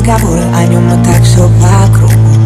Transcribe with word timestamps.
разговоры 0.00 0.42
о 0.54 0.66
нем, 0.66 0.88
но 0.88 1.04
так 1.04 1.22
все 1.22 1.46
вокруг. 1.46 2.10
кругу 2.10 2.40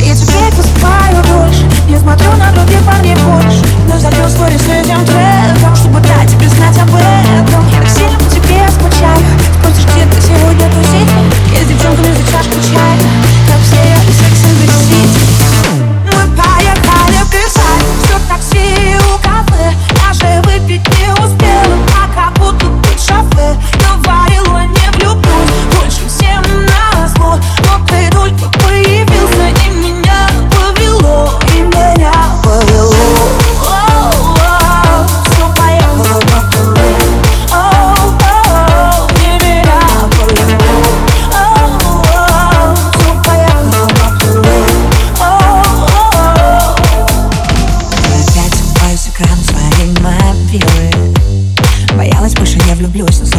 И 0.00 0.14
теперь 0.14 0.52
пускаю 0.54 1.24
дождь, 1.24 1.64
я 1.88 1.98
смотрю 1.98 2.30
на 2.36 2.52
других 2.52 2.82
парней 2.84 3.16
больше 3.16 3.64
Но 3.88 3.98
забил 3.98 4.28
свой 4.28 4.50
слезем 4.58 5.04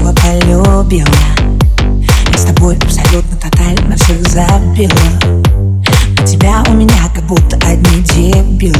нашего 0.07 0.13
полюбила. 0.13 1.07
Я 2.31 2.37
с 2.37 2.43
тобой 2.43 2.77
абсолютно 2.77 3.37
тотально 3.37 3.95
всех 3.95 4.21
забила 4.29 4.91
У 6.21 6.25
тебя 6.25 6.63
у 6.67 6.73
меня 6.73 7.09
как 7.13 7.23
будто 7.25 7.57
одни 7.57 8.01
дебилы. 8.01 8.77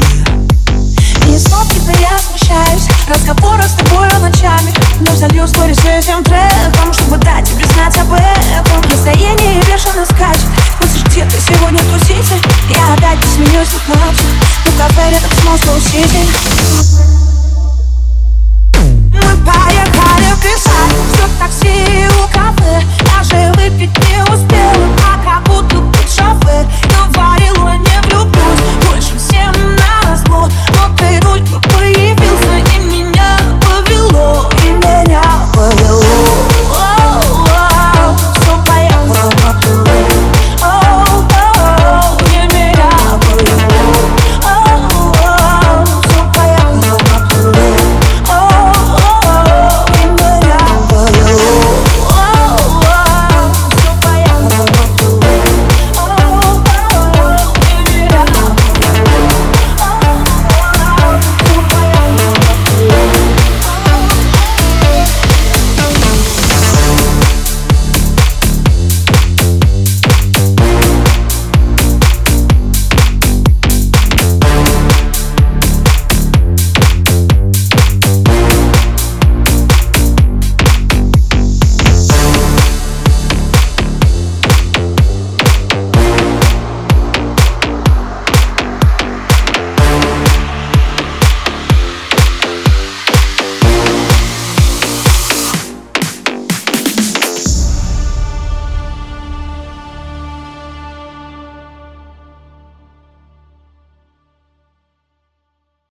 И 1.26 1.38
снова 1.38 1.64
типа 1.66 1.90
я 2.00 2.18
смущаюсь. 2.18 2.88
Разговоры 3.08 3.62
с 3.62 3.72
тобой 3.72 4.08
ночами. 4.20 4.72
Но 5.00 5.14
залью 5.14 5.46
сторис 5.46 5.78
этим 5.78 6.24
треком 6.24 6.92
Чтобы 6.92 7.18
дать 7.18 7.50
и 7.50 7.54
признаться 7.54 8.02
об 8.02 8.12
этом. 8.12 8.90
Настроение 8.90 9.60
бешено 9.62 10.04
скачет 10.04 10.48
Хочешь 10.78 11.04
где-то 11.10 11.36
сегодня 11.40 11.80
тусить 11.80 12.32
Я 12.70 12.94
опять 12.94 13.20
посменюсь 13.20 13.68
на 13.72 13.94
плачу 13.94 14.24
Ну 14.64 14.72
кафе 14.78 15.10
рядом 15.10 15.30
с 15.30 15.44
Москвой 15.44 15.80
Сити. 15.80 16.97